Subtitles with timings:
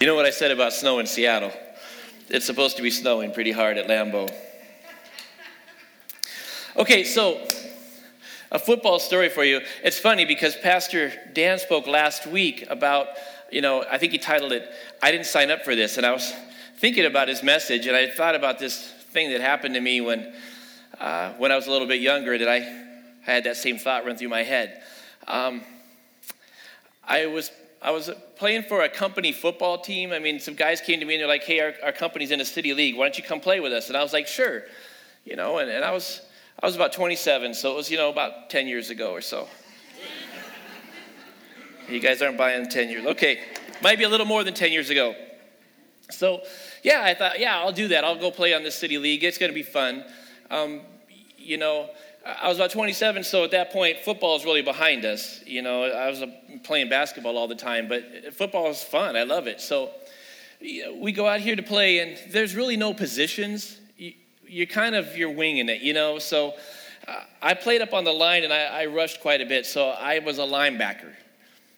[0.00, 1.52] You know what I said about snow in Seattle?
[2.30, 4.32] It's supposed to be snowing pretty hard at Lambeau.
[6.74, 7.46] Okay, so
[8.50, 9.60] a football story for you.
[9.84, 13.08] It's funny because Pastor Dan spoke last week about,
[13.52, 14.66] you know, I think he titled it,
[15.02, 15.98] I Didn't Sign Up for This.
[15.98, 16.32] And I was
[16.78, 20.32] thinking about his message and I thought about this thing that happened to me when,
[20.98, 24.06] uh, when I was a little bit younger that I, I had that same thought
[24.06, 24.82] run through my head.
[25.28, 25.60] Um,
[27.06, 27.50] I was
[27.82, 30.12] I was playing for a company football team.
[30.12, 32.40] I mean, some guys came to me and they're like, hey, our, our company's in
[32.40, 32.96] a city league.
[32.96, 33.88] Why don't you come play with us?
[33.88, 34.62] And I was like, sure.
[35.24, 36.20] You know, and, and I was
[36.62, 39.48] I was about 27, so it was, you know, about 10 years ago or so.
[41.88, 43.06] you guys aren't buying 10 years.
[43.06, 43.40] Okay,
[43.82, 45.14] might be a little more than 10 years ago.
[46.10, 46.42] So,
[46.82, 48.04] yeah, I thought, yeah, I'll do that.
[48.04, 49.24] I'll go play on the city league.
[49.24, 50.04] It's going to be fun.
[50.50, 50.82] Um,
[51.38, 51.88] you know,
[52.24, 55.42] I was about 27, so at that point, football is really behind us.
[55.46, 56.22] You know, I was
[56.64, 59.16] playing basketball all the time, but football is fun.
[59.16, 59.60] I love it.
[59.60, 59.90] So
[60.60, 63.78] we go out here to play, and there's really no positions.
[64.46, 66.18] You're kind of you're winging it, you know.
[66.18, 66.54] So
[67.08, 69.64] uh, I played up on the line, and I, I rushed quite a bit.
[69.64, 71.14] So I was a linebacker.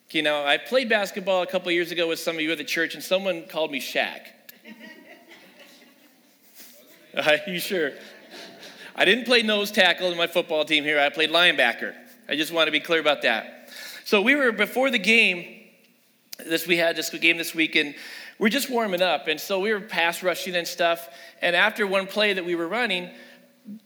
[0.09, 2.63] You know, I played basketball a couple years ago with some of you at the
[2.65, 4.27] church, and someone called me Shaq.
[7.25, 7.93] Are you sure?
[8.95, 10.99] I didn't play nose tackle in my football team here.
[10.99, 11.95] I played linebacker.
[12.29, 13.69] I just want to be clear about that.
[14.05, 15.61] So we were before the game.
[16.37, 17.95] This we had this game this week, and
[18.39, 21.09] we're just warming up, and so we were pass rushing and stuff.
[21.41, 23.09] And after one play that we were running,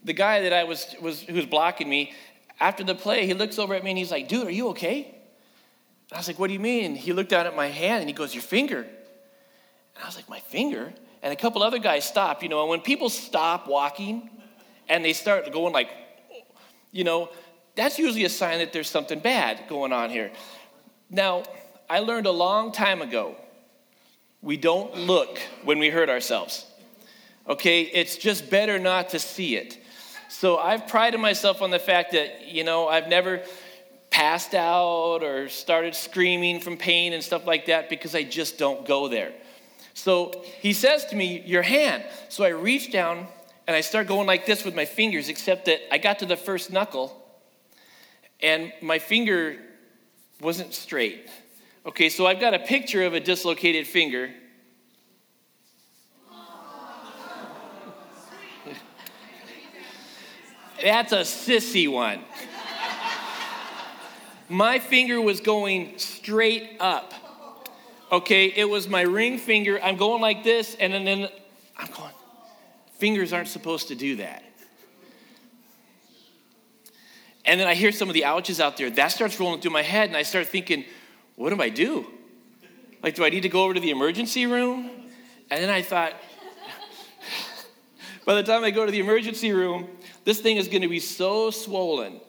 [0.03, 2.14] the guy that I was was who was blocking me,
[2.59, 5.03] after the play, he looks over at me and he's like, "Dude, are you okay?"
[5.03, 8.09] And I was like, "What do you mean?" He looked down at my hand and
[8.09, 12.05] he goes, "Your finger." And I was like, "My finger?" And a couple other guys
[12.05, 12.44] stopped.
[12.44, 14.30] You know, and when people stop walking
[14.89, 15.89] and they start going like,
[16.91, 17.30] you know,
[17.75, 20.31] that's usually a sign that there's something bad going on here.
[21.09, 21.43] Now,
[21.89, 23.35] I learned a long time ago
[24.41, 26.65] we don't look when we hurt ourselves.
[27.47, 27.81] Okay?
[27.81, 29.77] It's just better not to see it.
[30.30, 33.42] So I've prided myself on the fact that, you know, I've never
[34.09, 38.86] passed out or started screaming from pain and stuff like that because I just don't
[38.86, 39.31] go there.
[39.93, 42.04] So he says to me, Your hand.
[42.30, 43.27] So I reach down
[43.67, 46.38] and I start going like this with my fingers, except that I got to the
[46.38, 47.23] first knuckle
[48.42, 49.58] and my finger
[50.42, 51.30] wasn't straight.
[51.86, 54.32] Okay, so I've got a picture of a dislocated finger.
[60.84, 62.20] That's a sissy one.
[64.48, 67.14] my finger was going straight up.
[68.11, 69.82] Okay, it was my ring finger.
[69.82, 71.30] I'm going like this, and then, then
[71.76, 72.11] I'm going.
[72.97, 74.43] Fingers aren't supposed to do that.
[77.45, 78.89] And then I hear some of the ouches out there.
[78.89, 80.83] That starts rolling through my head, and I start thinking,
[81.36, 82.05] what do I do?
[83.02, 84.89] Like, do I need to go over to the emergency room?
[85.49, 86.13] And then I thought,
[88.25, 89.87] by the time I go to the emergency room,
[90.25, 92.19] this thing is going to be so swollen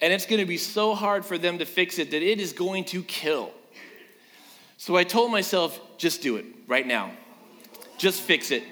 [0.00, 2.52] and it's going to be so hard for them to fix it that it is
[2.52, 3.52] going to kill.
[4.78, 7.12] So I told myself, just do it right now.
[7.98, 8.62] Just fix it.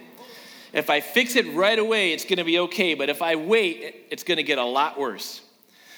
[0.78, 2.94] If I fix it right away, it's going to be okay.
[2.94, 5.40] But if I wait, it's going to get a lot worse.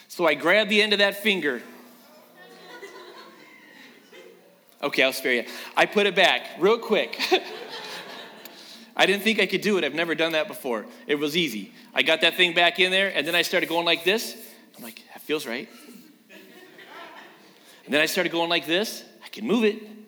[0.09, 1.63] So I grab the end of that finger.
[4.83, 5.45] Okay, I'll spare you.
[5.77, 7.21] I put it back real quick.
[8.97, 9.85] I didn't think I could do it.
[9.85, 10.87] I've never done that before.
[11.07, 11.75] It was easy.
[11.95, 14.35] I got that thing back in there, and then I started going like this.
[14.77, 15.69] I'm like, that feels right.
[17.85, 19.05] And then I started going like this.
[19.23, 20.00] I can move it.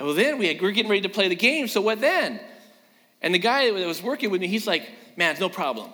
[0.00, 2.40] And well, then we had, we're getting ready to play the game, so what then?
[3.20, 5.90] And the guy that was working with me, he's like, man, it's no problem.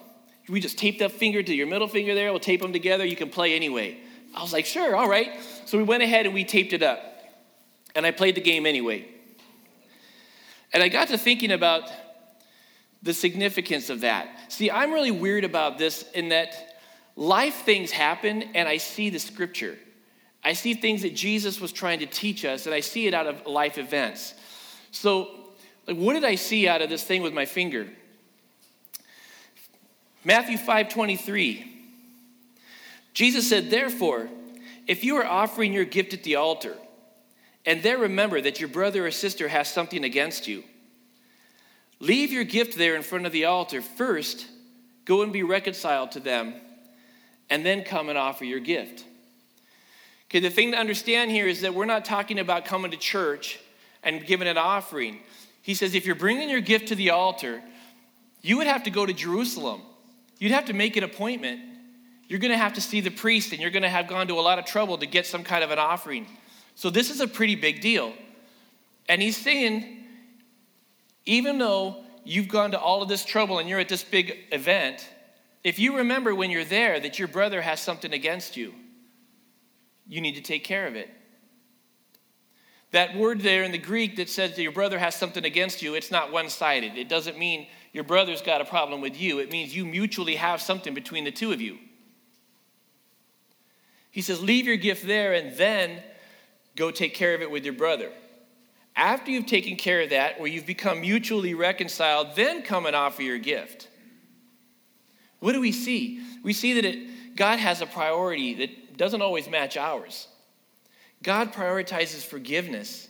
[0.48, 3.16] We just tape that finger to your middle finger there, we'll tape them together, you
[3.16, 3.98] can play anyway.
[4.32, 5.32] I was like, sure, all right.
[5.64, 7.00] So we went ahead and we taped it up.
[7.96, 9.08] And I played the game anyway.
[10.72, 11.90] And I got to thinking about
[13.02, 14.52] the significance of that.
[14.52, 16.78] See, I'm really weird about this in that
[17.16, 19.76] life things happen and I see the scripture.
[20.46, 23.26] I see things that Jesus was trying to teach us, and I see it out
[23.26, 24.32] of life events.
[24.92, 25.28] So,
[25.88, 27.88] like, what did I see out of this thing with my finger?
[30.22, 31.72] Matthew 5 23.
[33.12, 34.28] Jesus said, Therefore,
[34.86, 36.76] if you are offering your gift at the altar,
[37.64, 40.62] and there remember that your brother or sister has something against you,
[41.98, 43.82] leave your gift there in front of the altar.
[43.82, 44.46] First,
[45.06, 46.54] go and be reconciled to them,
[47.50, 49.04] and then come and offer your gift.
[50.28, 53.60] Okay, the thing to understand here is that we're not talking about coming to church
[54.02, 55.20] and giving an offering.
[55.62, 57.62] He says if you're bringing your gift to the altar,
[58.42, 59.82] you would have to go to Jerusalem.
[60.38, 61.60] You'd have to make an appointment.
[62.28, 64.34] You're going to have to see the priest, and you're going to have gone to
[64.34, 66.26] a lot of trouble to get some kind of an offering.
[66.74, 68.12] So, this is a pretty big deal.
[69.08, 70.04] And he's saying,
[71.24, 75.08] even though you've gone to all of this trouble and you're at this big event,
[75.62, 78.74] if you remember when you're there that your brother has something against you,
[80.08, 81.10] you need to take care of it.
[82.92, 85.94] That word there in the Greek that says that your brother has something against you,
[85.94, 86.96] it's not one sided.
[86.96, 90.60] It doesn't mean your brother's got a problem with you, it means you mutually have
[90.60, 91.78] something between the two of you.
[94.10, 96.02] He says, Leave your gift there and then
[96.74, 98.10] go take care of it with your brother.
[98.94, 103.20] After you've taken care of that, where you've become mutually reconciled, then come and offer
[103.20, 103.88] your gift.
[105.40, 106.22] What do we see?
[106.42, 110.28] We see that it, God has a priority that doesn't always match ours.
[111.22, 113.08] God prioritizes forgiveness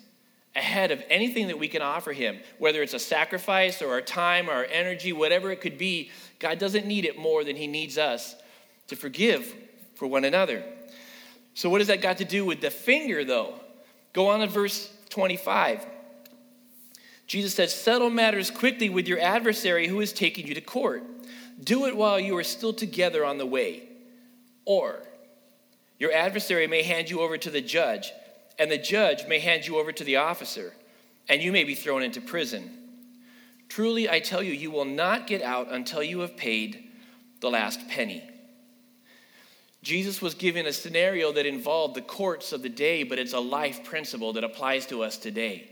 [0.54, 4.48] ahead of anything that we can offer Him, whether it's a sacrifice or our time
[4.48, 6.10] or our energy, whatever it could be.
[6.38, 8.34] God doesn't need it more than He needs us
[8.88, 9.54] to forgive
[9.94, 10.64] for one another.
[11.54, 13.54] So, what does that got to do with the finger, though?
[14.12, 15.86] Go on to verse 25.
[17.26, 21.02] Jesus said, Settle matters quickly with your adversary who is taking you to court.
[21.62, 23.88] Do it while you are still together on the way.
[24.64, 25.02] Or
[25.98, 28.12] your adversary may hand you over to the judge,
[28.58, 30.74] and the judge may hand you over to the officer,
[31.28, 32.70] and you may be thrown into prison.
[33.68, 36.84] Truly, I tell you, you will not get out until you have paid
[37.40, 38.22] the last penny.
[39.82, 43.40] Jesus was given a scenario that involved the courts of the day, but it's a
[43.40, 45.70] life principle that applies to us today.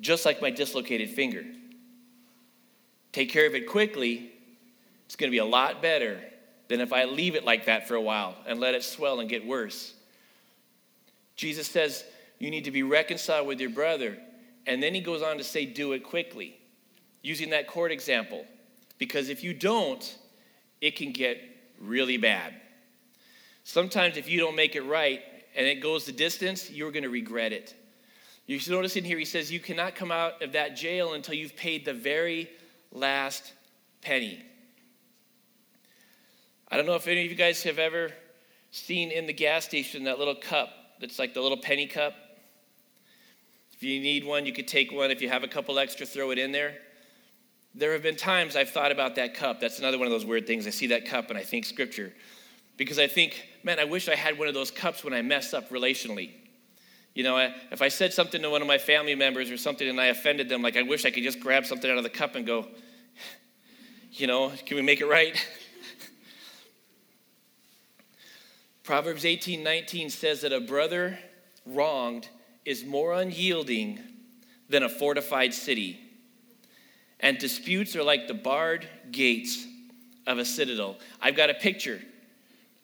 [0.00, 1.44] Just like my dislocated finger.
[3.12, 4.30] Take care of it quickly,
[5.06, 6.20] it's going to be a lot better
[6.68, 9.28] than if I leave it like that for a while and let it swell and
[9.28, 9.94] get worse.
[11.36, 12.04] Jesus says
[12.38, 14.18] you need to be reconciled with your brother.
[14.66, 16.58] And then he goes on to say, do it quickly,
[17.22, 18.44] using that court example.
[18.98, 20.18] Because if you don't,
[20.80, 21.40] it can get
[21.80, 22.54] really bad.
[23.64, 25.22] Sometimes, if you don't make it right
[25.56, 27.74] and it goes the distance, you're going to regret it.
[28.46, 31.34] You should notice in here, he says, You cannot come out of that jail until
[31.34, 32.48] you've paid the very
[32.92, 33.52] last
[34.02, 34.44] penny.
[36.68, 38.10] I don't know if any of you guys have ever
[38.72, 40.70] seen in the gas station that little cup
[41.00, 42.14] that's like the little penny cup.
[43.72, 45.10] If you need one, you could take one.
[45.10, 46.78] If you have a couple extra, throw it in there.
[47.74, 49.60] There have been times I've thought about that cup.
[49.60, 50.66] That's another one of those weird things.
[50.66, 52.12] I see that cup and I think scripture.
[52.78, 55.54] Because I think, man, I wish I had one of those cups when I mess
[55.54, 56.30] up relationally.
[57.14, 60.00] You know, if I said something to one of my family members or something and
[60.00, 62.34] I offended them, like I wish I could just grab something out of the cup
[62.34, 62.66] and go,
[64.12, 65.36] you know, can we make it right?
[68.86, 71.18] Proverbs 18 19 says that a brother
[71.66, 72.28] wronged
[72.64, 73.98] is more unyielding
[74.70, 76.00] than a fortified city
[77.20, 79.66] and disputes are like the barred gates
[80.26, 80.96] of a citadel.
[81.20, 82.00] I've got a picture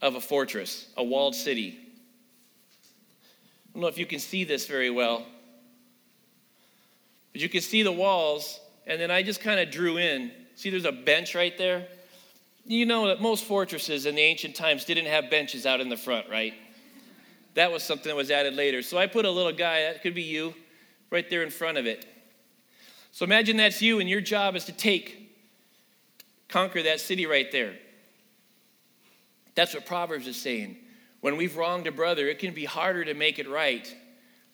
[0.01, 1.79] of a fortress, a walled city.
[3.69, 5.25] I don't know if you can see this very well,
[7.33, 10.33] but you can see the walls, and then I just kind of drew in.
[10.57, 11.87] See, there's a bench right there.
[12.65, 15.97] You know that most fortresses in the ancient times didn't have benches out in the
[15.97, 16.55] front, right?
[17.55, 18.83] That was something that was added later.
[18.83, 20.55] So I put a little guy, that could be you,
[21.11, 22.07] right there in front of it.
[23.11, 25.37] So imagine that's you, and your job is to take,
[26.49, 27.75] conquer that city right there.
[29.55, 30.77] That's what Proverbs is saying.
[31.21, 33.95] When we've wronged a brother, it can be harder to make it right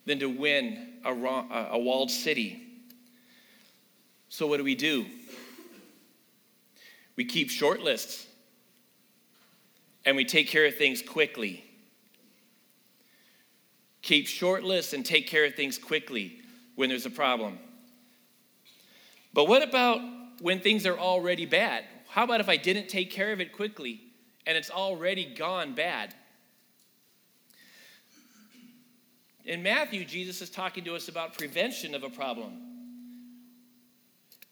[0.06, 2.62] than to win a, wrong, a walled city.
[4.28, 5.06] So, what do we do?
[7.18, 8.28] We keep short lists
[10.04, 11.64] and we take care of things quickly.
[14.02, 16.38] Keep short lists and take care of things quickly
[16.76, 17.58] when there's a problem.
[19.34, 20.00] But what about
[20.40, 21.82] when things are already bad?
[22.06, 24.00] How about if I didn't take care of it quickly
[24.46, 26.14] and it's already gone bad?
[29.44, 32.67] In Matthew, Jesus is talking to us about prevention of a problem.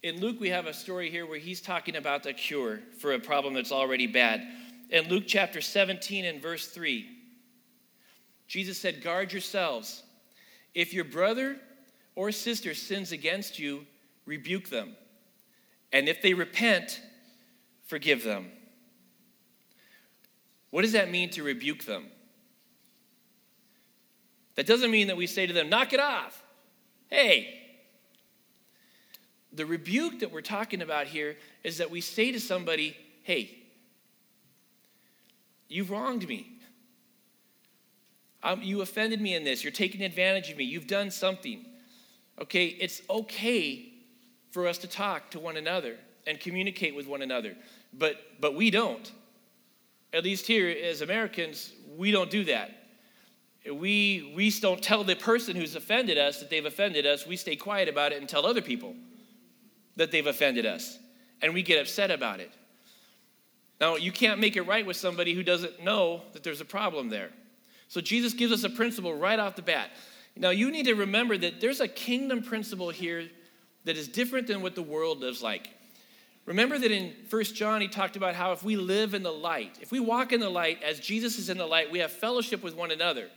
[0.02, 3.18] In Luke, we have a story here where he's talking about the cure for a
[3.18, 4.46] problem that's already bad.
[4.90, 7.06] In Luke chapter 17 and verse 3,
[8.46, 10.02] Jesus said, Guard yourselves.
[10.74, 11.56] If your brother
[12.14, 13.86] or sister sins against you,
[14.26, 14.94] rebuke them.
[15.92, 17.00] And if they repent,
[17.86, 18.50] forgive them.
[20.70, 22.06] What does that mean to rebuke them?
[24.56, 26.42] That doesn't mean that we say to them, knock it off.
[27.08, 27.65] Hey.
[29.56, 33.56] The rebuke that we're talking about here is that we say to somebody, hey,
[35.66, 36.52] you've wronged me.
[38.42, 39.64] Um, you offended me in this.
[39.64, 40.64] You're taking advantage of me.
[40.64, 41.64] You've done something.
[42.40, 43.94] Okay, it's okay
[44.50, 45.96] for us to talk to one another
[46.26, 47.56] and communicate with one another.
[47.94, 49.10] But, but we don't.
[50.12, 52.72] At least here as Americans, we don't do that.
[53.64, 57.26] we, we don't tell the person who's offended us that they've offended us.
[57.26, 58.94] We stay quiet about it and tell other people
[59.96, 60.98] that they've offended us.
[61.42, 62.50] And we get upset about it.
[63.80, 67.10] Now, you can't make it right with somebody who doesn't know that there's a problem
[67.10, 67.30] there.
[67.88, 69.90] So, Jesus gives us a principle right off the bat.
[70.34, 73.28] Now, you need to remember that there's a kingdom principle here
[73.84, 75.70] that is different than what the world lives like.
[76.46, 79.78] Remember that in First John, he talked about how if we live in the light,
[79.80, 82.62] if we walk in the light as Jesus is in the light, we have fellowship
[82.62, 83.28] with one another.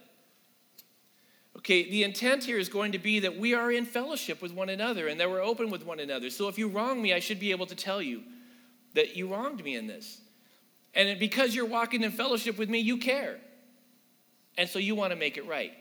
[1.58, 4.70] Okay, the intent here is going to be that we are in fellowship with one
[4.70, 6.30] another and that we're open with one another.
[6.30, 8.24] So if you wrong me, I should be able to tell you
[8.94, 10.22] that you wronged me in this.
[10.94, 13.38] And because you're walking in fellowship with me, you care.
[14.58, 15.74] And so you want to make it right.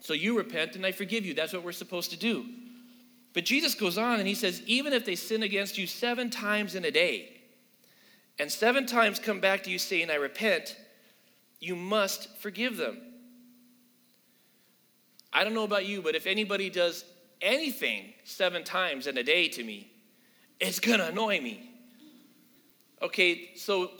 [0.00, 1.34] So you repent and I forgive you.
[1.34, 2.46] That's what we're supposed to do.
[3.32, 6.74] But Jesus goes on and he says, even if they sin against you seven times
[6.74, 7.40] in a day,
[8.38, 10.76] and seven times come back to you saying, I repent,
[11.60, 12.98] you must forgive them.
[15.32, 17.04] I don't know about you, but if anybody does
[17.40, 19.90] anything seven times in a day to me,
[20.58, 21.70] it's gonna annoy me.
[23.02, 23.90] Okay, so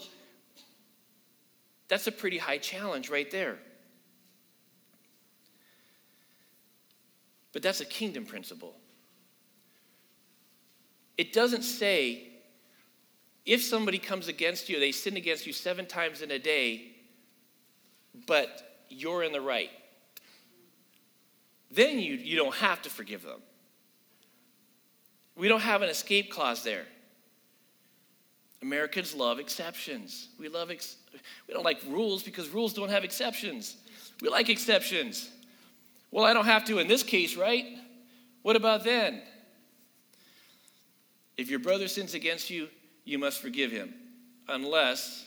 [1.87, 3.57] that's a pretty high challenge right there.
[7.53, 8.75] But that's a kingdom principle.
[11.17, 12.27] It doesn't say
[13.45, 16.91] if somebody comes against you, they sin against you seven times in a day,
[18.27, 19.69] but you're in the right.
[21.71, 23.41] Then you, you don't have to forgive them.
[25.35, 26.85] We don't have an escape clause there.
[28.61, 30.29] Americans love exceptions.
[30.37, 30.97] We love ex-
[31.47, 33.77] we don't like rules because rules don't have exceptions.
[34.21, 35.31] We like exceptions.
[36.11, 37.65] Well, I don't have to in this case, right?
[38.43, 39.21] What about then?
[41.37, 42.67] If your brother sins against you,
[43.03, 43.93] you must forgive him,
[44.47, 45.25] unless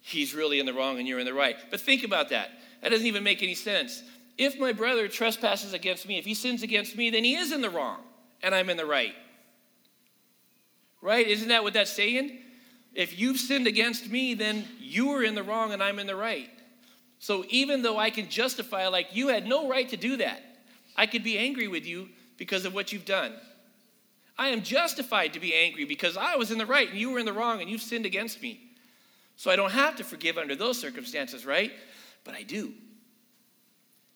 [0.00, 1.56] he's really in the wrong and you're in the right.
[1.70, 2.50] But think about that.
[2.80, 4.02] That doesn't even make any sense.
[4.36, 7.60] If my brother trespasses against me, if he sins against me, then he is in
[7.60, 7.98] the wrong
[8.42, 9.14] and I'm in the right.
[11.00, 11.26] Right?
[11.26, 12.38] Isn't that what that's saying?
[12.94, 16.16] If you've sinned against me, then you are in the wrong and I'm in the
[16.16, 16.48] right.
[17.18, 20.42] So even though I can justify, like, you had no right to do that,
[20.96, 23.32] I could be angry with you because of what you've done.
[24.36, 27.18] I am justified to be angry because I was in the right and you were
[27.18, 28.60] in the wrong and you've sinned against me.
[29.36, 31.72] So I don't have to forgive under those circumstances, right?
[32.24, 32.72] But I do.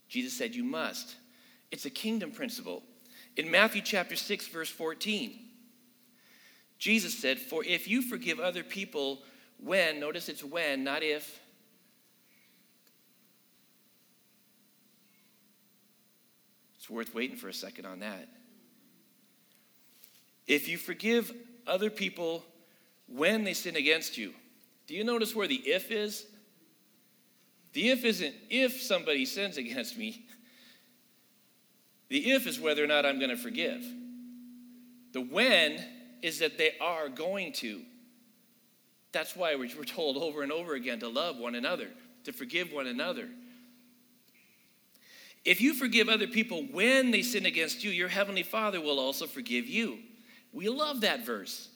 [0.08, 1.16] Jesus said, You must.
[1.70, 2.82] It's a kingdom principle.
[3.36, 5.38] In Matthew chapter 6, verse 14,
[6.78, 9.20] Jesus said, For if you forgive other people
[9.58, 11.40] when, notice it's when, not if,
[16.76, 18.28] it's worth waiting for a second on that.
[20.46, 21.32] If you forgive
[21.66, 22.44] other people
[23.06, 24.32] when they sin against you,
[24.86, 26.24] do you notice where the if is?
[27.72, 30.26] The if isn't if somebody sins against me.
[32.08, 33.84] The if is whether or not I'm going to forgive.
[35.12, 35.84] The when
[36.22, 37.82] is that they are going to.
[39.12, 41.88] That's why we're told over and over again to love one another,
[42.25, 43.28] to forgive one another.
[45.44, 49.26] If you forgive other people when they sin against you, your heavenly Father will also
[49.26, 49.98] forgive you.
[50.52, 51.68] We love that verse.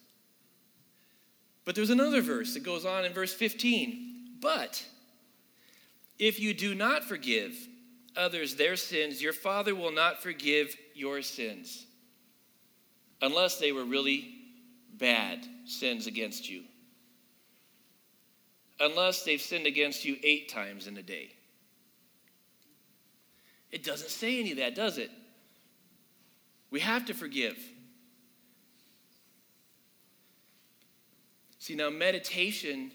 [1.64, 4.38] But there's another verse that goes on in verse 15.
[4.40, 4.84] But
[6.18, 7.54] if you do not forgive
[8.16, 11.86] others their sins, your Father will not forgive your sins
[13.20, 14.34] unless they were really
[14.94, 16.64] bad sins against you.
[18.80, 21.32] Unless they've sinned against you eight times in a day.
[23.70, 25.10] It doesn't say any of that, does it?
[26.70, 27.56] We have to forgive.
[31.58, 32.90] See, now meditation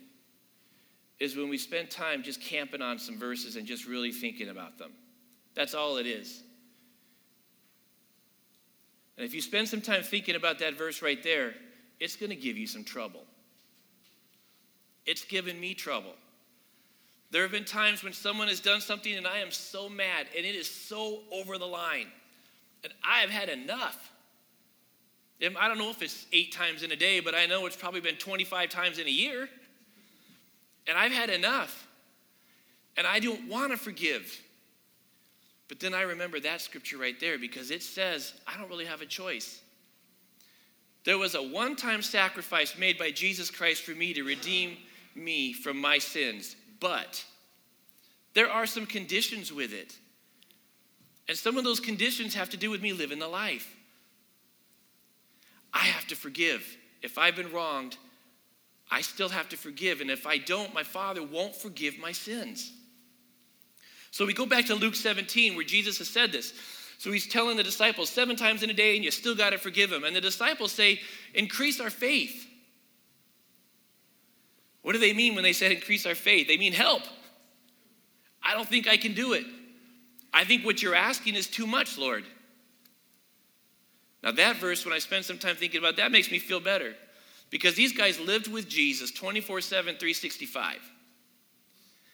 [1.19, 4.77] is when we spend time just camping on some verses and just really thinking about
[4.77, 4.91] them.
[5.55, 6.43] That's all it is.
[9.17, 11.55] And if you spend some time thinking about that verse right there,
[11.99, 13.23] it's going to give you some trouble.
[15.07, 16.13] It's given me trouble.
[17.31, 20.45] There have been times when someone has done something and I am so mad and
[20.45, 22.07] it is so over the line.
[22.83, 24.11] And I have had enough.
[25.41, 28.01] I don't know if it's eight times in a day, but I know it's probably
[28.01, 29.49] been 25 times in a year.
[30.87, 31.87] And I've had enough.
[32.95, 34.41] And I don't want to forgive.
[35.67, 39.01] But then I remember that scripture right there because it says, I don't really have
[39.01, 39.61] a choice.
[41.03, 44.77] There was a one time sacrifice made by Jesus Christ for me to redeem
[45.15, 46.55] me from my sins.
[46.79, 47.23] But
[48.33, 49.97] there are some conditions with it.
[51.27, 53.75] And some of those conditions have to do with me living the life.
[55.73, 56.77] I have to forgive.
[57.01, 57.97] If I've been wronged,
[58.89, 60.01] I still have to forgive.
[60.01, 62.71] And if I don't, my Father won't forgive my sins.
[64.11, 66.53] So we go back to Luke 17 where Jesus has said this.
[66.97, 69.59] So he's telling the disciples seven times in a day, and you still got to
[69.59, 70.03] forgive him.
[70.03, 70.99] And the disciples say,
[71.35, 72.47] increase our faith.
[74.81, 76.47] What do they mean when they said increase our faith?
[76.47, 77.03] They mean help.
[78.41, 79.45] I don't think I can do it.
[80.33, 82.23] I think what you're asking is too much, Lord.
[84.23, 86.95] Now, that verse, when I spend some time thinking about that, makes me feel better
[87.49, 90.77] because these guys lived with Jesus 24 7, 365.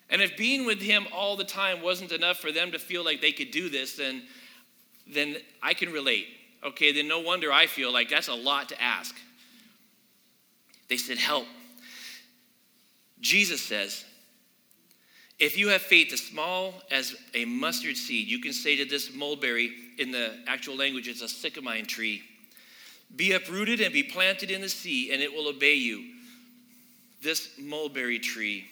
[0.09, 3.21] And if being with him all the time wasn't enough for them to feel like
[3.21, 4.23] they could do this, then
[5.07, 6.27] then I can relate.
[6.63, 9.15] Okay, then no wonder I feel like that's a lot to ask.
[10.87, 11.47] They said, Help.
[13.19, 14.05] Jesus says,
[15.39, 19.13] If you have faith as small as a mustard seed, you can say to this
[19.13, 22.21] mulberry, in the actual language, it's a sycamine tree,
[23.15, 26.03] be uprooted and be planted in the sea, and it will obey you.
[27.21, 28.65] This mulberry tree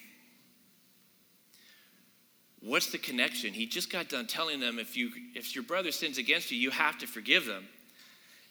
[2.62, 3.54] What's the connection?
[3.54, 6.70] He just got done telling them if you if your brother sins against you, you
[6.70, 7.68] have to forgive them.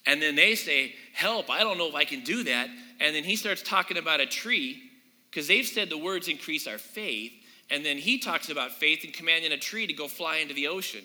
[0.04, 2.68] And then they say, "Help, I don't know if I can do that."
[2.99, 4.82] And then he starts talking about a tree
[5.30, 7.32] because they've said the words increase our faith,
[7.70, 10.66] and then he talks about faith and commanding a tree to go fly into the
[10.66, 11.04] ocean.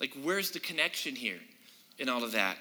[0.00, 1.40] Like where's the connection here
[1.98, 2.56] in all of that?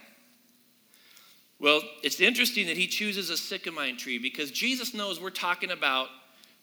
[1.61, 6.07] Well, it's interesting that he chooses a sycamine tree because Jesus knows we're talking about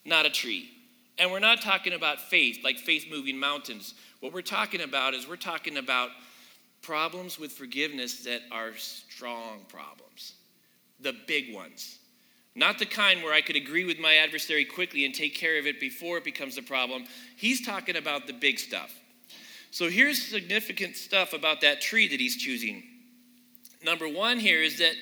[0.03, 0.69] not a tree.
[1.17, 3.93] And we're not talking about faith, like faith moving mountains.
[4.19, 6.09] What we're talking about is we're talking about
[6.81, 10.33] problems with forgiveness that are strong problems,
[10.99, 11.99] the big ones.
[12.53, 15.65] Not the kind where I could agree with my adversary quickly and take care of
[15.65, 17.05] it before it becomes a problem.
[17.37, 18.93] He's talking about the big stuff.
[19.71, 22.83] So here's significant stuff about that tree that he's choosing.
[23.83, 24.93] Number one here is that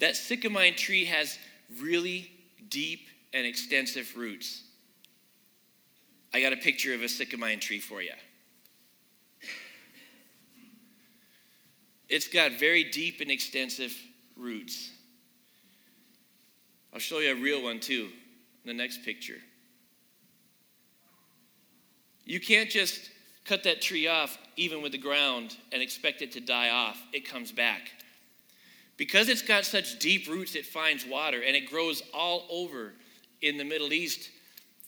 [0.00, 1.38] that sycamine tree has
[1.80, 2.30] really
[2.68, 4.62] deep and extensive roots.
[6.34, 8.12] I got a picture of a sycamine tree for you.
[12.08, 13.96] It's got very deep and extensive
[14.36, 14.90] roots.
[16.92, 18.10] I'll show you a real one too
[18.64, 19.38] in the next picture.
[22.24, 23.10] You can't just
[23.44, 27.00] cut that tree off, even with the ground, and expect it to die off.
[27.12, 27.90] It comes back.
[28.96, 32.92] Because it's got such deep roots, it finds water and it grows all over
[33.40, 34.30] in the Middle East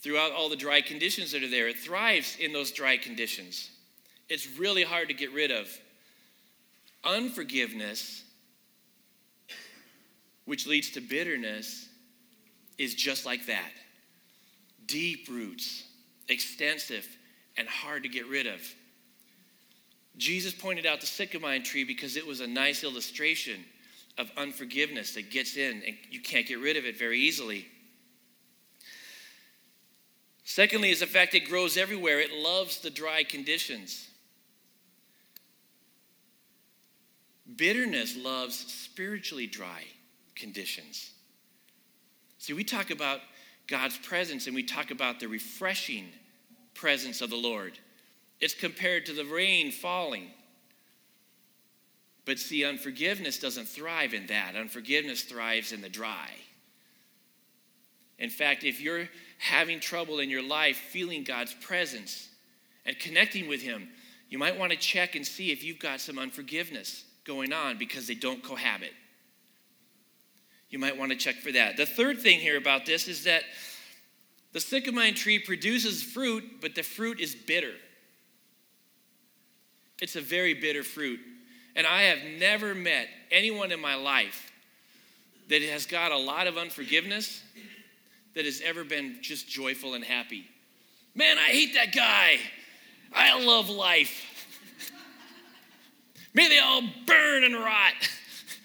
[0.00, 1.68] throughout all the dry conditions that are there.
[1.68, 3.70] It thrives in those dry conditions.
[4.28, 5.68] It's really hard to get rid of.
[7.02, 8.22] Unforgiveness,
[10.44, 11.88] which leads to bitterness,
[12.78, 13.70] is just like that
[14.86, 15.84] deep roots,
[16.28, 17.08] extensive,
[17.56, 18.60] and hard to get rid of.
[20.18, 23.64] Jesus pointed out the sycamore tree because it was a nice illustration
[24.16, 27.66] of unforgiveness that gets in and you can't get rid of it very easily.
[30.44, 32.20] Secondly, is the fact it grows everywhere.
[32.20, 34.08] It loves the dry conditions.
[37.56, 39.84] Bitterness loves spiritually dry
[40.34, 41.12] conditions.
[42.38, 43.20] See, we talk about
[43.66, 46.08] God's presence and we talk about the refreshing
[46.74, 47.78] presence of the Lord.
[48.40, 50.30] It's compared to the rain falling.
[52.24, 54.56] But see, unforgiveness doesn't thrive in that.
[54.56, 56.30] Unforgiveness thrives in the dry.
[58.18, 59.08] In fact, if you're
[59.38, 62.28] having trouble in your life feeling God's presence
[62.86, 63.88] and connecting with Him,
[64.30, 68.06] you might want to check and see if you've got some unforgiveness going on because
[68.06, 68.92] they don't cohabit.
[70.70, 71.76] You might want to check for that.
[71.76, 73.42] The third thing here about this is that
[74.52, 77.74] the sycamore tree produces fruit, but the fruit is bitter.
[80.00, 81.20] It's a very bitter fruit.
[81.76, 84.52] And I have never met anyone in my life
[85.48, 87.42] that has got a lot of unforgiveness
[88.34, 90.46] that has ever been just joyful and happy.
[91.14, 92.38] Man, I hate that guy.
[93.12, 94.24] I love life.
[96.34, 97.92] May they all burn and rot.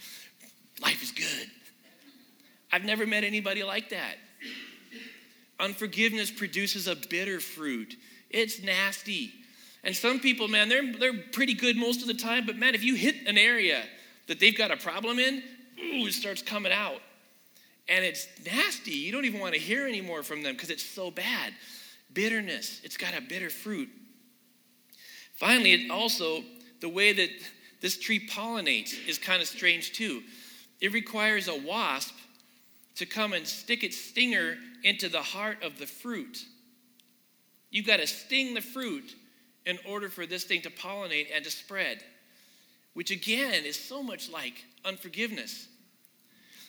[0.82, 1.52] life is good.
[2.72, 4.15] I've never met anybody like that.
[5.60, 7.95] Unforgiveness produces a bitter fruit.
[8.30, 9.34] It's nasty.
[9.84, 12.84] And some people, man, they're, they're pretty good most of the time, but man, if
[12.84, 13.84] you hit an area
[14.28, 15.42] that they've got a problem in,
[15.80, 17.02] ooh, it starts coming out
[17.89, 18.92] and it's nasty.
[18.92, 21.54] You don't even want to hear anymore from them because it's so bad.
[22.13, 23.89] Bitterness, it's got a bitter fruit.
[25.34, 26.44] Finally, it also,
[26.82, 27.30] the way that
[27.82, 30.22] this tree pollinates is kind of strange too.
[30.80, 32.15] It requires a wasp
[32.96, 36.46] to come and stick its stinger into the heart of the fruit.
[37.72, 39.15] You've got to sting the fruit
[39.69, 42.03] in order for this thing to pollinate and to spread,
[42.93, 45.67] which again is so much like unforgiveness.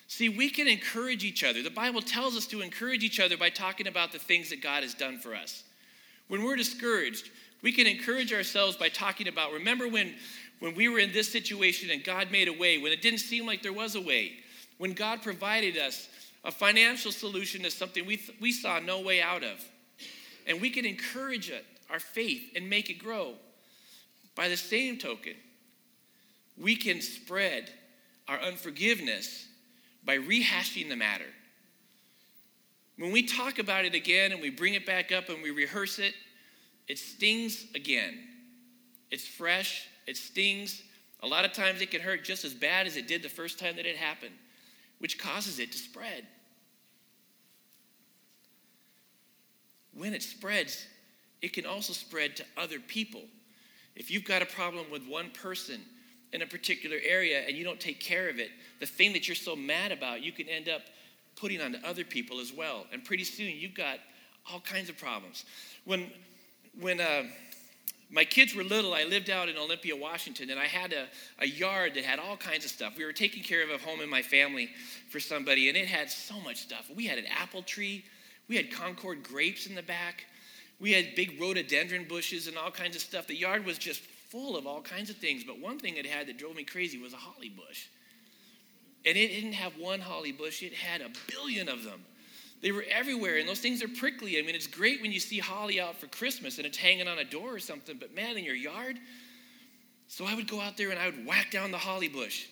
[0.07, 1.63] See, we can encourage each other.
[1.63, 4.83] The Bible tells us to encourage each other by talking about the things that God
[4.83, 5.63] has done for us.
[6.27, 7.29] When we're discouraged,
[7.61, 10.15] We can encourage ourselves by talking about, remember when,
[10.59, 13.45] when we were in this situation and God made a way, when it didn't seem
[13.45, 14.33] like there was a way,
[14.77, 16.09] when God provided us
[16.43, 19.63] a financial solution to something we, th- we saw no way out of.
[20.47, 23.35] And we can encourage it, our faith and make it grow.
[24.35, 25.33] By the same token,
[26.57, 27.69] we can spread
[28.27, 29.47] our unforgiveness
[30.05, 31.25] by rehashing the matter.
[32.97, 35.99] When we talk about it again and we bring it back up and we rehearse
[35.99, 36.13] it,
[36.87, 38.17] it stings again.
[39.09, 40.81] It's fresh, it stings.
[41.21, 43.59] A lot of times it can hurt just as bad as it did the first
[43.59, 44.35] time that it happened,
[44.99, 46.25] which causes it to spread.
[49.93, 50.85] When it spreads,
[51.41, 53.21] it can also spread to other people.
[53.95, 55.81] If you've got a problem with one person
[56.33, 58.49] in a particular area and you don't take care of it,
[58.79, 60.81] the thing that you're so mad about, you can end up
[61.35, 62.85] putting on other people as well.
[62.91, 63.99] And pretty soon you've got
[64.51, 65.45] all kinds of problems.
[65.85, 66.09] When,
[66.79, 67.23] when uh,
[68.09, 71.07] my kids were little, I lived out in Olympia, Washington, and I had a,
[71.39, 72.97] a yard that had all kinds of stuff.
[72.97, 74.69] We were taking care of a home in my family
[75.09, 76.89] for somebody, and it had so much stuff.
[76.93, 78.03] We had an apple tree,
[78.49, 80.25] we had Concord grapes in the back,
[80.81, 83.27] we had big rhododendron bushes and all kinds of stuff.
[83.27, 86.27] The yard was just full of all kinds of things, but one thing it had
[86.27, 87.85] that drove me crazy was a holly bush.
[89.05, 92.03] And it didn't have one holly bush, it had a billion of them.
[92.61, 94.37] They were everywhere, and those things are prickly.
[94.37, 97.19] I mean, it's great when you see holly out for Christmas and it's hanging on
[97.19, 98.97] a door or something, but man, in your yard.
[100.07, 102.47] So I would go out there and I would whack down the holly bush.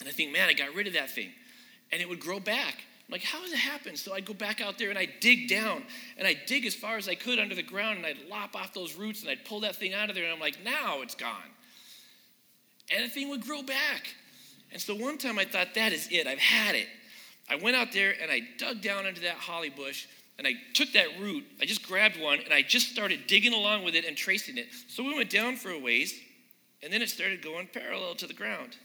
[0.00, 1.30] And I think, man, I got rid of that thing.
[1.90, 2.76] And it would grow back.
[3.06, 3.96] I'm like, how does it happen?
[3.96, 5.84] So I'd go back out there and I'd dig down
[6.16, 8.72] and I'd dig as far as I could under the ground and I'd lop off
[8.72, 10.24] those roots and I'd pull that thing out of there.
[10.24, 11.50] And I'm like, now it's gone.
[12.90, 14.14] And the thing would grow back.
[14.72, 16.26] And so one time I thought, that is it.
[16.26, 16.88] I've had it.
[17.48, 20.06] I went out there and I dug down into that holly bush
[20.38, 21.44] and I took that root.
[21.60, 24.68] I just grabbed one and I just started digging along with it and tracing it.
[24.88, 26.18] So we went down for a ways
[26.82, 28.76] and then it started going parallel to the ground.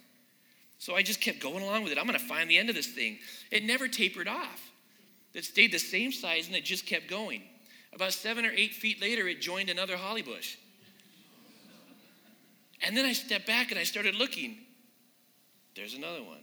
[0.79, 1.97] So I just kept going along with it.
[1.97, 3.19] I'm going to find the end of this thing.
[3.51, 4.71] It never tapered off.
[5.33, 7.43] It stayed the same size and it just kept going.
[7.93, 10.55] About seven or eight feet later, it joined another holly bush.
[12.81, 14.57] And then I stepped back and I started looking.
[15.75, 16.41] There's another one,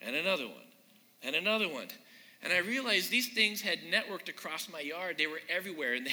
[0.00, 0.66] and another one,
[1.22, 1.88] and another one.
[2.42, 5.18] And I realized these things had networked across my yard.
[5.18, 6.12] They were everywhere, and they,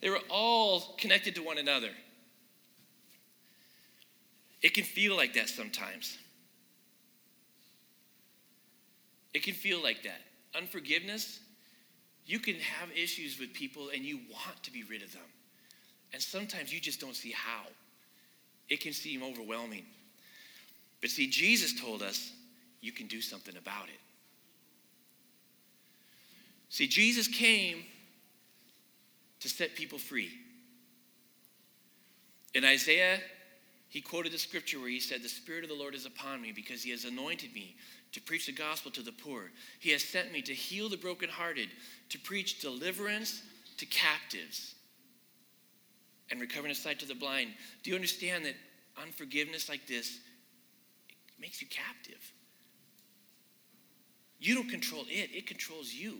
[0.00, 1.90] they were all connected to one another.
[4.62, 6.18] It can feel like that sometimes.
[9.34, 10.20] It can feel like that.
[10.56, 11.40] Unforgiveness,
[12.26, 15.22] you can have issues with people and you want to be rid of them.
[16.12, 17.64] And sometimes you just don't see how.
[18.68, 19.84] It can seem overwhelming.
[21.00, 22.32] But see, Jesus told us
[22.80, 24.00] you can do something about it.
[26.68, 27.84] See, Jesus came
[29.40, 30.30] to set people free.
[32.54, 33.20] In Isaiah,
[33.88, 36.52] he quoted the scripture where he said, The Spirit of the Lord is upon me
[36.52, 37.76] because he has anointed me
[38.12, 39.50] to preach the gospel to the poor.
[39.80, 41.68] He has sent me to heal the brokenhearted,
[42.10, 43.42] to preach deliverance
[43.76, 44.74] to captives,
[46.30, 47.50] and recovering the sight to the blind.
[47.82, 48.54] Do you understand that
[49.02, 50.20] unforgiveness like this
[51.40, 52.32] makes you captive.
[54.40, 56.18] You don't control it, it controls you.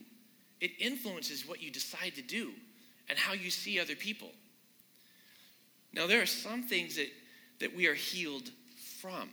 [0.61, 2.51] It influences what you decide to do
[3.09, 4.31] and how you see other people.
[5.93, 7.09] Now, there are some things that,
[7.61, 8.51] that we are healed
[9.01, 9.31] from.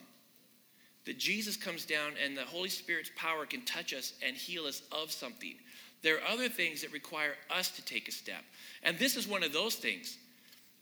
[1.06, 4.82] That Jesus comes down and the Holy Spirit's power can touch us and heal us
[4.92, 5.56] of something.
[6.02, 8.44] There are other things that require us to take a step.
[8.84, 10.18] And this is one of those things.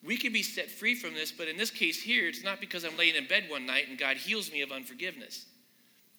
[0.04, 2.84] We can be set free from this, but in this case here, it's not because
[2.84, 5.46] I'm laying in bed one night and God heals me of unforgiveness.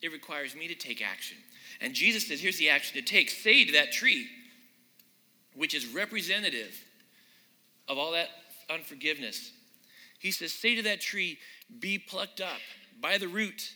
[0.00, 1.36] It requires me to take action.
[1.80, 4.26] And Jesus says, here's the action to take say to that tree,
[5.54, 6.82] which is representative
[7.88, 8.28] of all that
[8.70, 9.52] unforgiveness.
[10.18, 11.38] He says, say to that tree,
[11.78, 12.60] be plucked up
[13.00, 13.74] by the root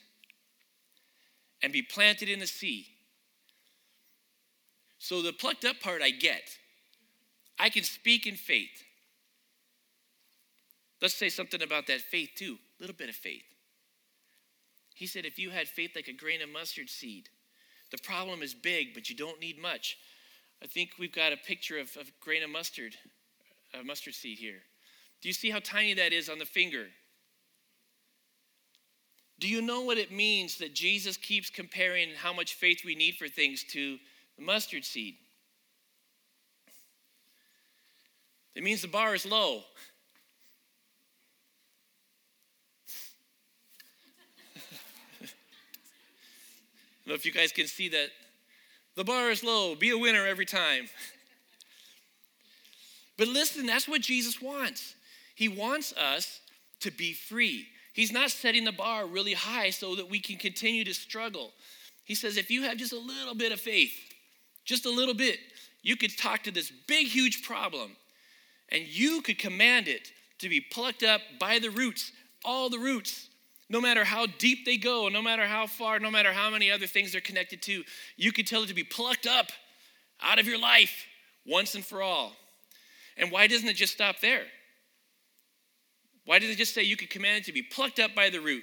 [1.62, 2.87] and be planted in the sea.
[4.99, 6.57] So the plucked up part I get.
[7.59, 8.85] I can speak in faith.
[11.01, 12.59] Let's say something about that faith too.
[12.79, 13.42] A little bit of faith.
[14.94, 17.29] He said, if you had faith like a grain of mustard seed,
[17.90, 19.97] the problem is big, but you don't need much.
[20.62, 22.97] I think we've got a picture of a grain of mustard,
[23.79, 24.62] a mustard seed here.
[25.23, 26.87] Do you see how tiny that is on the finger?
[29.40, 33.14] Do you know what it means that Jesus keeps comparing how much faith we need
[33.14, 33.98] for things to
[34.37, 35.14] the mustard seed?
[38.57, 39.62] It means the bar is low.
[45.22, 45.27] I
[47.07, 48.09] don't know if you guys can see that.
[48.96, 49.77] The bar is low.
[49.77, 50.88] Be a winner every time.
[53.16, 54.96] But listen, that's what Jesus wants.
[55.37, 56.40] He wants us
[56.81, 57.68] to be free.
[57.98, 61.50] He's not setting the bar really high so that we can continue to struggle.
[62.04, 63.92] He says, if you have just a little bit of faith,
[64.64, 65.40] just a little bit,
[65.82, 67.96] you could talk to this big, huge problem
[68.68, 72.12] and you could command it to be plucked up by the roots,
[72.44, 73.30] all the roots,
[73.68, 76.87] no matter how deep they go, no matter how far, no matter how many other
[76.87, 77.82] things they're connected to.
[78.16, 79.50] You could tell it to be plucked up
[80.22, 81.04] out of your life
[81.44, 82.37] once and for all.
[83.16, 84.44] And why doesn't it just stop there?
[86.29, 88.38] Why does it just say you could command it to be plucked up by the
[88.38, 88.62] root?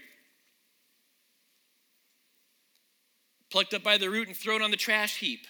[3.49, 5.47] Plucked up by the root and thrown on the trash heap.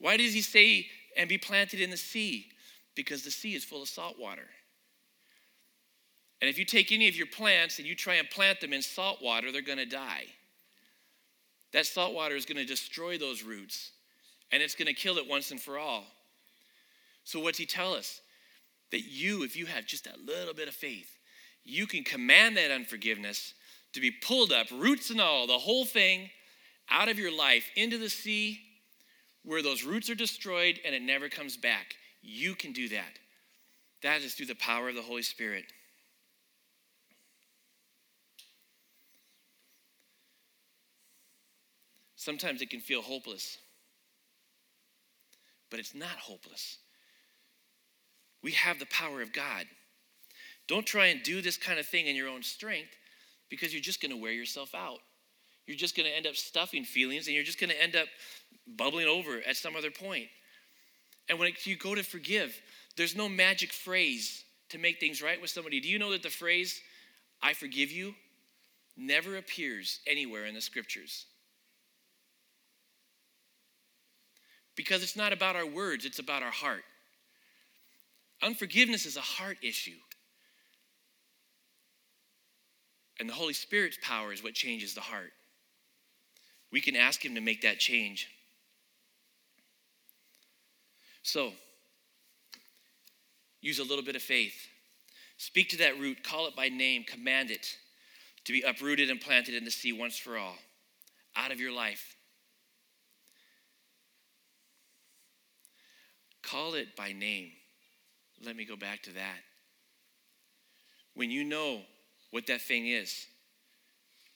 [0.00, 2.48] Why does he say and be planted in the sea?
[2.96, 4.48] Because the sea is full of salt water.
[6.40, 8.82] And if you take any of your plants and you try and plant them in
[8.82, 10.24] salt water, they're going to die.
[11.72, 13.92] That salt water is going to destroy those roots
[14.50, 16.02] and it's going to kill it once and for all.
[17.22, 18.20] So, what's he tell us?
[18.92, 21.18] That you, if you have just a little bit of faith,
[21.64, 23.54] you can command that unforgiveness
[23.92, 26.30] to be pulled up, roots and all, the whole thing,
[26.90, 28.60] out of your life into the sea
[29.44, 31.94] where those roots are destroyed and it never comes back.
[32.22, 33.18] You can do that.
[34.02, 35.64] That is through the power of the Holy Spirit.
[42.16, 43.56] Sometimes it can feel hopeless,
[45.70, 46.76] but it's not hopeless.
[48.42, 49.66] We have the power of God.
[50.66, 52.96] Don't try and do this kind of thing in your own strength
[53.48, 55.00] because you're just going to wear yourself out.
[55.66, 58.06] You're just going to end up stuffing feelings and you're just going to end up
[58.66, 60.26] bubbling over at some other point.
[61.28, 62.60] And when you go to forgive,
[62.96, 65.80] there's no magic phrase to make things right with somebody.
[65.80, 66.80] Do you know that the phrase,
[67.42, 68.14] I forgive you,
[68.96, 71.26] never appears anywhere in the scriptures?
[74.76, 76.82] Because it's not about our words, it's about our heart.
[78.42, 79.98] Unforgiveness is a heart issue.
[83.18, 85.32] And the Holy Spirit's power is what changes the heart.
[86.72, 88.28] We can ask Him to make that change.
[91.22, 91.52] So,
[93.60, 94.68] use a little bit of faith.
[95.36, 97.76] Speak to that root, call it by name, command it
[98.44, 100.56] to be uprooted and planted in the sea once for all,
[101.36, 102.16] out of your life.
[106.42, 107.50] Call it by name.
[108.44, 109.38] Let me go back to that.
[111.14, 111.82] When you know
[112.30, 113.26] what that thing is,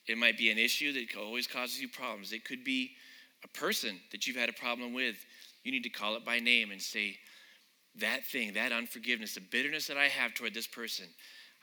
[0.07, 2.31] it might be an issue that always causes you problems.
[2.31, 2.91] It could be
[3.43, 5.15] a person that you've had a problem with.
[5.63, 7.17] You need to call it by name and say,
[7.95, 11.05] That thing, that unforgiveness, the bitterness that I have toward this person,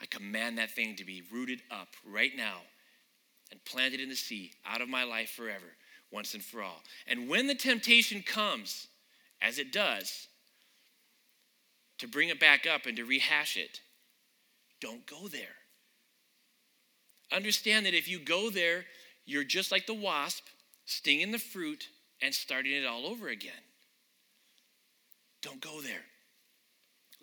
[0.01, 2.59] I command that thing to be rooted up right now
[3.53, 5.77] and planted in the sea out of my life forever,
[6.11, 6.83] once and for all.
[7.07, 8.89] And when the temptation comes,
[9.41, 10.27] as it does,
[12.03, 13.81] to bring it back up and to rehash it,
[14.81, 15.57] don't go there.
[17.33, 18.85] Understand that if you go there,
[19.25, 20.45] you're just like the wasp,
[20.85, 21.85] stinging the fruit
[22.21, 23.53] and starting it all over again.
[25.43, 26.03] Don't go there.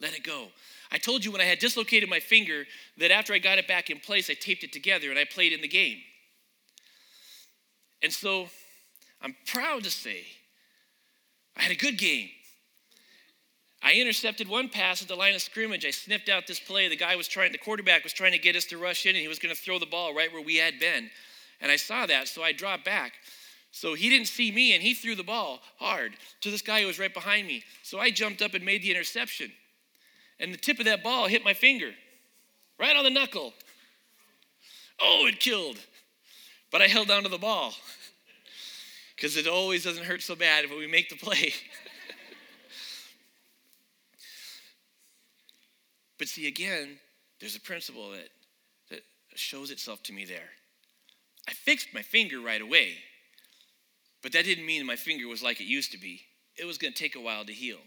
[0.02, 0.48] Let it go.
[0.94, 2.64] I told you when I had dislocated my finger
[3.00, 5.52] that after I got it back in place, I taped it together and I played
[5.52, 5.98] in the game.
[8.02, 8.48] And so
[9.22, 10.24] I'm proud to say
[11.58, 12.30] I had a good game.
[13.82, 15.86] I intercepted one pass at the line of scrimmage.
[15.86, 16.90] I sniffed out this play.
[16.90, 19.22] The guy was trying, the quarterback was trying to get us to rush in, and
[19.22, 21.10] he was going to throw the ball right where we had been.
[21.62, 23.14] And I saw that, so I dropped back.
[23.72, 26.88] So he didn't see me, and he threw the ball hard to this guy who
[26.88, 27.64] was right behind me.
[27.84, 29.52] So I jumped up and made the interception.
[30.40, 31.92] And the tip of that ball hit my finger,
[32.80, 33.54] right on the knuckle.
[35.02, 35.78] Oh, it killed.
[36.72, 37.74] But I held on to the ball
[39.16, 41.54] because it always doesn't hurt so bad when we make the play.
[46.20, 47.00] But see, again,
[47.40, 48.30] there's a principle that,
[48.90, 49.02] that
[49.34, 50.50] shows itself to me there.
[51.48, 52.98] I fixed my finger right away,
[54.22, 56.22] but that didn't mean my finger was like it used to be.
[56.58, 57.80] It was going to take a while to heal.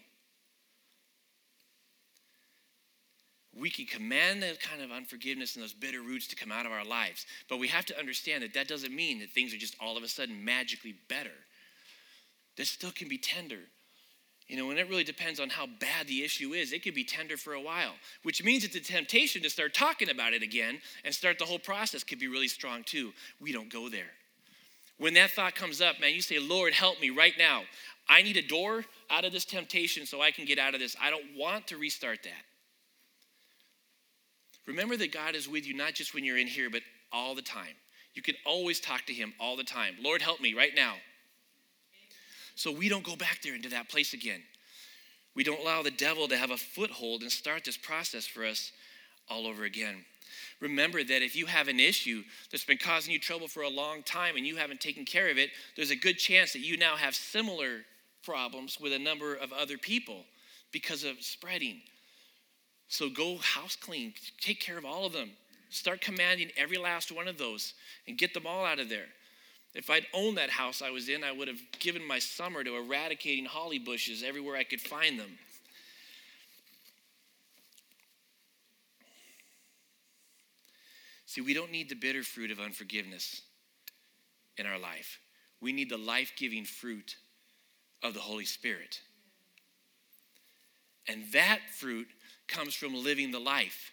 [3.54, 6.72] We can command that kind of unforgiveness and those bitter roots to come out of
[6.72, 9.76] our lives, but we have to understand that that doesn't mean that things are just
[9.78, 11.30] all of a sudden magically better.
[12.56, 13.60] That still can be tender.
[14.48, 16.72] You know, and it really depends on how bad the issue is.
[16.72, 20.10] It could be tender for a while, which means that the temptation to start talking
[20.10, 23.12] about it again and start the whole process could be really strong too.
[23.40, 24.10] We don't go there.
[24.98, 27.62] When that thought comes up, man, you say, Lord, help me right now.
[28.08, 30.96] I need a door out of this temptation so I can get out of this.
[31.00, 32.42] I don't want to restart that.
[34.66, 37.42] Remember that God is with you not just when you're in here, but all the
[37.42, 37.74] time.
[38.14, 39.96] You can always talk to Him all the time.
[40.00, 40.94] Lord, help me right now.
[42.54, 44.42] So we don't go back there into that place again.
[45.34, 48.72] We don't allow the devil to have a foothold and start this process for us
[49.30, 50.04] all over again.
[50.60, 54.02] Remember that if you have an issue that's been causing you trouble for a long
[54.02, 56.96] time and you haven't taken care of it, there's a good chance that you now
[56.96, 57.80] have similar
[58.22, 60.24] problems with a number of other people
[60.70, 61.80] because of spreading.
[62.88, 65.30] So go house clean, take care of all of them.
[65.70, 67.72] Start commanding every last one of those
[68.06, 69.06] and get them all out of there.
[69.74, 72.76] If I'd owned that house I was in, I would have given my summer to
[72.76, 75.38] eradicating holly bushes everywhere I could find them.
[81.24, 83.40] See, we don't need the bitter fruit of unforgiveness
[84.58, 85.18] in our life.
[85.62, 87.16] We need the life giving fruit
[88.02, 89.00] of the Holy Spirit.
[91.08, 92.08] And that fruit
[92.48, 93.92] comes from living the life.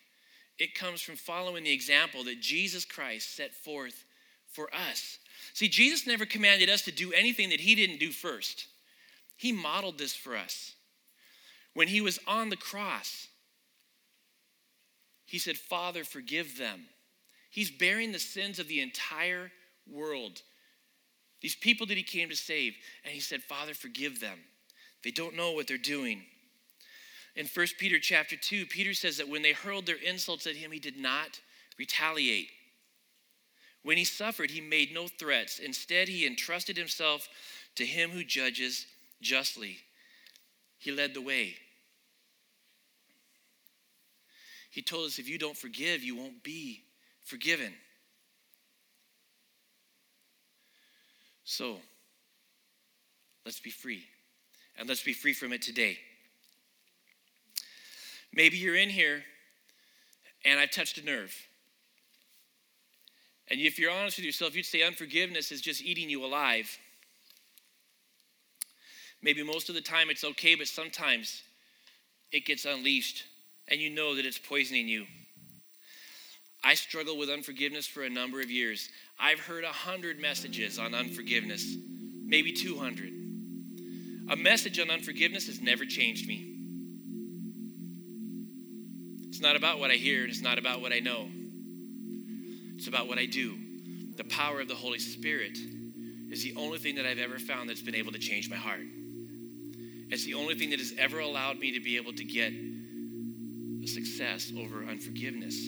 [0.58, 4.04] It comes from following the example that Jesus Christ set forth
[4.46, 5.19] for us.
[5.60, 8.68] See, Jesus never commanded us to do anything that he didn't do first.
[9.36, 10.74] He modeled this for us.
[11.74, 13.28] When he was on the cross,
[15.26, 16.86] he said, Father, forgive them.
[17.52, 19.52] He's bearing the sins of the entire
[19.86, 20.44] world.
[21.42, 22.76] These people that he came to save.
[23.04, 24.40] And he said, Father, forgive them.
[25.04, 26.24] They don't know what they're doing.
[27.36, 30.72] In 1 Peter chapter 2, Peter says that when they hurled their insults at him,
[30.72, 31.42] he did not
[31.78, 32.48] retaliate.
[33.84, 35.60] When he suffered, he made no threats.
[35.60, 37.28] Instead, he entrusted himself
[37.76, 38.86] to him who judges
[39.22, 39.78] justly.
[40.78, 41.56] He led the way.
[44.70, 46.84] He told us if you don't forgive, you won't be
[47.24, 47.74] forgiven.
[51.44, 51.78] So,
[53.46, 54.04] let's be free.
[54.78, 55.98] And let's be free from it today.
[58.32, 59.24] Maybe you're in here
[60.46, 61.36] and I've touched a nerve.
[63.50, 66.78] And if you're honest with yourself, you'd say unforgiveness is just eating you alive.
[69.22, 71.44] Maybe most of the time it's okay, but sometimes
[72.32, 73.26] it gets unleashed
[73.68, 75.06] and you know that it's poisoning you.
[76.64, 78.90] I struggled with unforgiveness for a number of years.
[79.20, 81.76] I've heard a hundred messages on unforgiveness,
[82.26, 83.14] maybe 200.
[84.30, 86.46] A message on unforgiveness has never changed me.
[89.30, 91.30] It's not about what I hear, and it's not about what I know.
[92.80, 93.58] It's about what I do.
[94.16, 95.58] The power of the Holy Spirit
[96.30, 98.86] is the only thing that I've ever found that's been able to change my heart.
[100.10, 102.54] It's the only thing that has ever allowed me to be able to get
[103.86, 105.68] success over unforgiveness.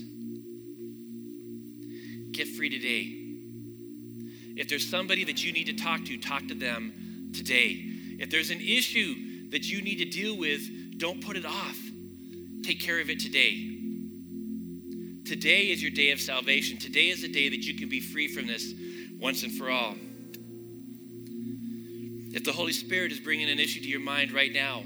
[2.31, 3.11] Get free today.
[4.55, 7.75] If there's somebody that you need to talk to, talk to them today.
[8.19, 11.77] If there's an issue that you need to deal with, don't put it off.
[12.63, 13.80] Take care of it today.
[15.31, 16.77] Today is your day of salvation.
[16.77, 18.73] Today is the day that you can be free from this
[19.17, 19.95] once and for all.
[22.35, 24.83] If the Holy Spirit is bringing an issue to your mind right now,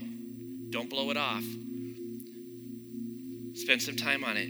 [0.69, 1.43] don't blow it off.
[3.55, 4.49] Spend some time on it.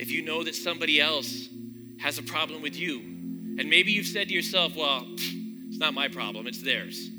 [0.00, 1.48] If you know that somebody else
[1.98, 6.06] has a problem with you, and maybe you've said to yourself, well, it's not my
[6.06, 7.10] problem, it's theirs.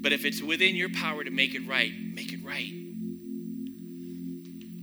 [0.00, 2.85] But if it's within your power to make it right, make it right.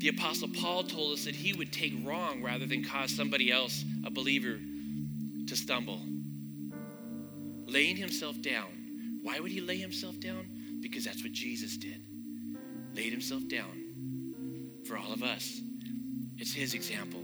[0.03, 3.85] The Apostle Paul told us that he would take wrong rather than cause somebody else,
[4.05, 4.59] a believer,
[5.47, 6.01] to stumble.
[7.67, 9.21] Laying himself down.
[9.21, 10.45] Why would he lay himself down?
[10.81, 12.03] Because that's what Jesus did.
[12.93, 15.61] Laid himself down for all of us.
[16.37, 17.21] It's his example.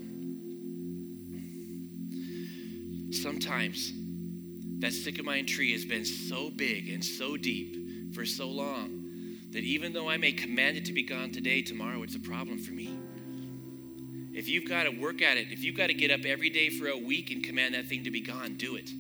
[3.12, 3.92] Sometimes
[4.80, 8.98] that sycamore tree has been so big and so deep for so long
[9.51, 12.59] that even though I may command it to be gone today, tomorrow it's a problem
[12.59, 12.97] for me.
[14.31, 16.69] If you've got to work at it, if you've got to get up every day
[16.69, 18.91] for a week and command that thing to be gone, do it.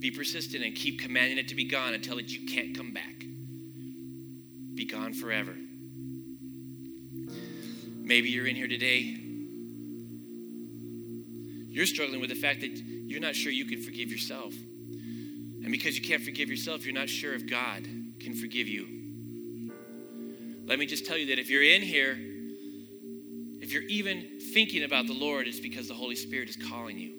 [0.00, 3.24] Be persistent and keep commanding it to be gone until it, you can't come back.
[4.74, 5.54] Be gone forever.
[8.02, 9.16] Maybe you're in here today.
[11.68, 14.54] You're struggling with the fact that you're not sure you can forgive yourself.
[14.54, 17.86] And because you can't forgive yourself, you're not sure if God
[18.18, 18.95] can forgive you.
[20.66, 22.18] Let me just tell you that if you're in here,
[23.60, 27.12] if you're even thinking about the Lord, it's because the Holy Spirit is calling you.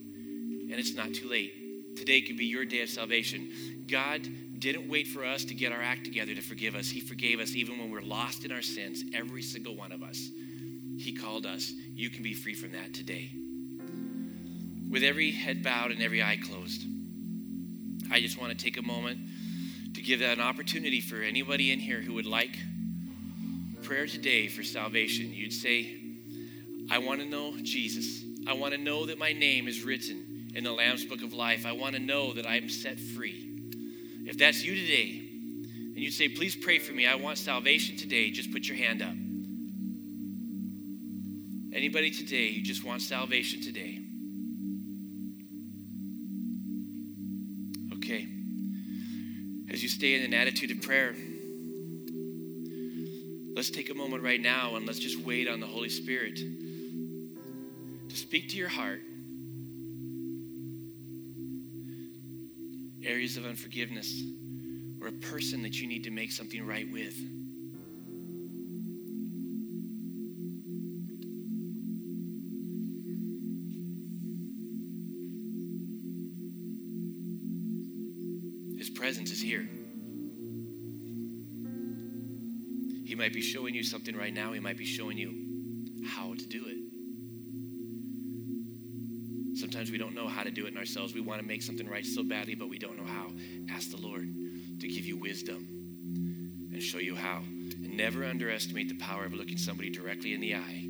[0.70, 1.96] And it's not too late.
[1.96, 3.86] Today could be your day of salvation.
[3.90, 4.28] God
[4.60, 6.90] didn't wait for us to get our act together to forgive us.
[6.90, 10.30] He forgave us even when we're lost in our sins, every single one of us.
[10.98, 11.72] He called us.
[11.94, 13.32] You can be free from that today.
[14.90, 16.84] With every head bowed and every eye closed,
[18.12, 19.20] I just want to take a moment
[19.94, 22.58] to give that an opportunity for anybody in here who would like
[23.88, 25.96] prayer today for salvation, you'd say,
[26.92, 28.22] I want to know Jesus.
[28.46, 31.66] I want to know that my name is written in the Lamb's Book of Life.
[31.66, 33.50] I want to know that I'm set free.
[34.26, 35.22] If that's you today,
[35.96, 37.08] and you say, Please pray for me.
[37.08, 39.16] I want salvation today, just put your hand up.
[41.74, 44.00] Anybody today who just wants salvation today?
[47.96, 48.28] Okay.
[49.72, 51.16] As you stay in an attitude of prayer,
[53.58, 58.16] let's take a moment right now and let's just wait on the Holy Spirit to
[58.16, 59.02] speak to your heart.
[63.04, 64.22] Areas of unforgiveness
[65.02, 67.16] or a person that you need to make something right with.
[78.78, 79.68] His presence is here.
[83.18, 85.34] Might be showing you something right now, He might be showing you
[86.08, 86.78] how to do it.
[89.58, 91.16] Sometimes we don't know how to do it in ourselves.
[91.16, 93.32] We want to make something right so badly, but we don't know how.
[93.72, 94.30] Ask the Lord
[94.80, 95.68] to give you wisdom
[96.72, 97.40] and show you how.
[97.40, 100.88] And never underestimate the power of looking somebody directly in the eye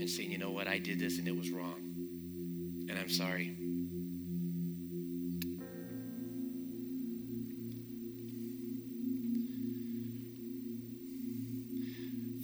[0.00, 1.76] and saying, you know what, I did this and it was wrong.
[2.88, 3.54] And I'm sorry.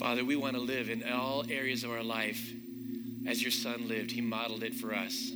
[0.01, 2.55] Father, we want to live in all areas of our life
[3.27, 4.11] as your son lived.
[4.11, 5.31] He modeled it for us.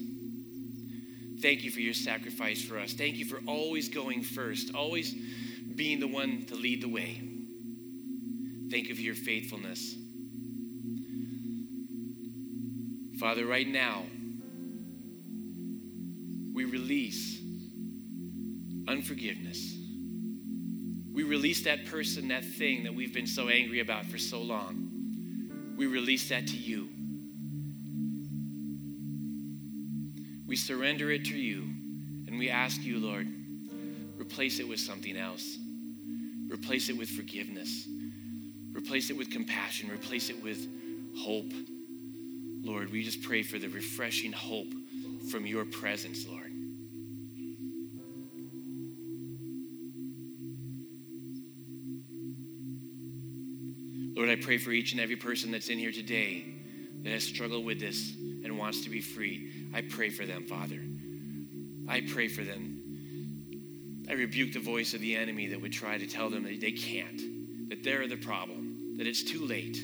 [1.42, 2.94] Thank you for your sacrifice for us.
[2.94, 5.14] Thank you for always going first, always
[5.74, 7.20] being the one to lead the way.
[8.70, 9.96] Thank you for your faithfulness.
[13.20, 14.04] Father, right now,
[16.54, 17.38] we release
[18.88, 19.76] unforgiveness.
[21.14, 24.90] We release that person, that thing that we've been so angry about for so long.
[25.76, 26.88] We release that to you.
[30.46, 31.62] We surrender it to you
[32.26, 33.28] and we ask you, Lord,
[34.18, 35.56] replace it with something else.
[36.48, 37.86] Replace it with forgiveness.
[38.72, 39.90] Replace it with compassion.
[39.90, 40.66] Replace it with
[41.16, 41.52] hope.
[42.62, 44.72] Lord, we just pray for the refreshing hope
[45.30, 46.43] from your presence, Lord.
[54.34, 56.44] I pray for each and every person that's in here today
[57.04, 59.68] that has struggled with this and wants to be free.
[59.72, 60.80] I pray for them, Father.
[61.86, 64.02] I pray for them.
[64.10, 66.72] I rebuke the voice of the enemy that would try to tell them that they
[66.72, 69.78] can't, that they're the problem, that it's too late,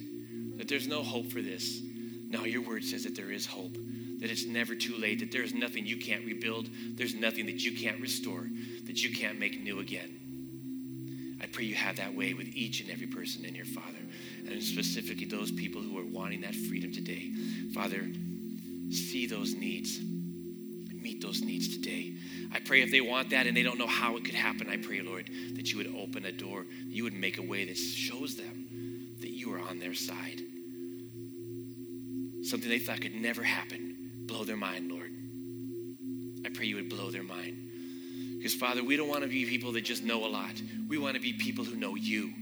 [0.56, 1.80] that there's no hope for this.
[2.28, 3.74] No, your word says that there is hope,
[4.18, 7.78] that it's never too late, that there's nothing you can't rebuild, there's nothing that you
[7.78, 8.48] can't restore,
[8.86, 10.16] that you can't make new again.
[11.40, 13.96] I pray you have that way with each and every person in here, Father,
[14.50, 17.30] and specifically those people who are wanting that freedom today.
[17.72, 18.06] Father,
[18.90, 20.00] see those needs,
[20.94, 22.14] meet those needs today.
[22.52, 24.76] I pray if they want that and they don't know how it could happen, I
[24.76, 28.36] pray, Lord, that you would open a door, you would make a way that shows
[28.36, 30.40] them that you are on their side.
[32.42, 33.96] Something they thought could never happen.
[34.26, 35.12] Blow their mind, Lord.
[36.44, 37.56] I pray you would blow their mind.
[38.36, 40.60] Because, Father, we don't want to be people that just know a lot.
[40.88, 42.32] We want to be people who know you.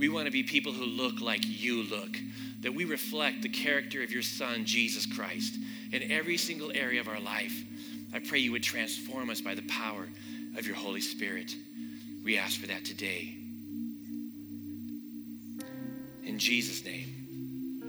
[0.00, 2.18] We want to be people who look like you look,
[2.62, 5.58] that we reflect the character of your Son, Jesus Christ,
[5.92, 7.52] in every single area of our life.
[8.14, 10.08] I pray you would transform us by the power
[10.56, 11.54] of your Holy Spirit.
[12.24, 13.36] We ask for that today.
[16.24, 17.82] In Jesus' name,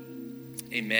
[0.74, 1.00] amen.